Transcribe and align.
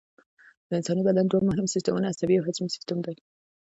د 0.67 0.69
انساني 0.79 1.01
بدن 1.07 1.25
دوه 1.27 1.41
مهم 1.49 1.65
سیستمونه 1.73 2.07
عصبي 2.11 2.35
او 2.39 2.45
هضمي 2.47 2.69
سیستم 2.75 2.97
دي 3.05 3.13